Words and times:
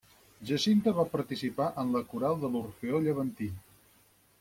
Jacinta 0.51 0.93
va 1.01 1.05
participar 1.11 1.69
en 1.85 1.95
la 1.99 2.03
coral 2.15 2.43
de 2.47 2.53
l'Orfeó 2.57 3.07
Llevantí. 3.09 3.55